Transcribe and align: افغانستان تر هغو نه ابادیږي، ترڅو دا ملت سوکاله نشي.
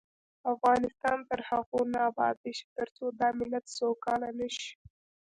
افغانستان 0.53 1.17
تر 1.29 1.39
هغو 1.49 1.79
نه 1.93 1.99
ابادیږي، 2.09 2.65
ترڅو 2.77 3.05
دا 3.19 3.27
ملت 3.39 3.65
سوکاله 3.77 4.29
نشي. 4.39 4.69